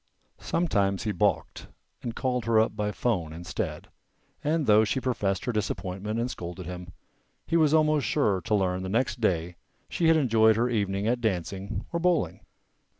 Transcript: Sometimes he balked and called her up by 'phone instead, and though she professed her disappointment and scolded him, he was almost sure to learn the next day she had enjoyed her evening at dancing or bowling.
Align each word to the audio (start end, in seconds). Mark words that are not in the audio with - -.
Sometimes 0.39 1.03
he 1.03 1.11
balked 1.11 1.67
and 2.01 2.15
called 2.15 2.45
her 2.45 2.59
up 2.59 2.75
by 2.75 2.91
'phone 2.91 3.31
instead, 3.33 3.87
and 4.43 4.65
though 4.65 4.83
she 4.83 4.99
professed 4.99 5.45
her 5.45 5.51
disappointment 5.51 6.19
and 6.19 6.31
scolded 6.31 6.65
him, 6.65 6.91
he 7.45 7.55
was 7.55 7.71
almost 7.71 8.07
sure 8.07 8.41
to 8.41 8.55
learn 8.55 8.81
the 8.81 8.89
next 8.89 9.21
day 9.21 9.57
she 9.89 10.07
had 10.07 10.17
enjoyed 10.17 10.55
her 10.55 10.69
evening 10.69 11.05
at 11.05 11.21
dancing 11.21 11.85
or 11.93 11.99
bowling. 11.99 12.39